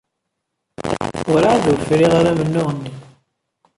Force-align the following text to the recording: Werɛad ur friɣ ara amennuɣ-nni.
Werɛad 1.31 1.65
ur 1.71 1.79
friɣ 1.87 2.11
ara 2.19 2.31
amennuɣ-nni. 2.33 2.91